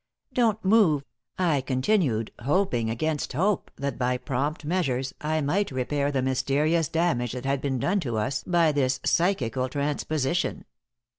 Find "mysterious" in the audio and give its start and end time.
6.23-6.87